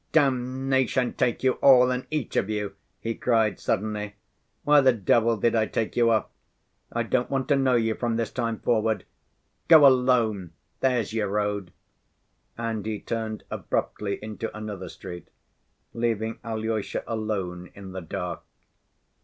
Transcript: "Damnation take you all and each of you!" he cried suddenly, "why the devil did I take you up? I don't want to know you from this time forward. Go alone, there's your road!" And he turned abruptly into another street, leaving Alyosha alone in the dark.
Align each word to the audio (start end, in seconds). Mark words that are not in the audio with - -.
"Damnation 0.13 1.13
take 1.13 1.43
you 1.43 1.59
all 1.61 1.91
and 1.91 2.07
each 2.09 2.35
of 2.35 2.49
you!" 2.49 2.75
he 3.01 3.13
cried 3.13 3.59
suddenly, 3.59 4.15
"why 4.63 4.81
the 4.81 4.93
devil 4.93 5.37
did 5.37 5.53
I 5.53 5.67
take 5.67 5.95
you 5.95 6.09
up? 6.09 6.31
I 6.91 7.03
don't 7.03 7.29
want 7.29 7.47
to 7.49 7.55
know 7.55 7.75
you 7.75 7.93
from 7.93 8.15
this 8.15 8.31
time 8.31 8.57
forward. 8.61 9.05
Go 9.67 9.85
alone, 9.85 10.53
there's 10.79 11.13
your 11.13 11.27
road!" 11.27 11.71
And 12.57 12.83
he 12.83 12.99
turned 12.99 13.43
abruptly 13.51 14.17
into 14.23 14.57
another 14.57 14.89
street, 14.89 15.27
leaving 15.93 16.39
Alyosha 16.43 17.03
alone 17.05 17.69
in 17.75 17.91
the 17.91 18.01
dark. 18.01 18.41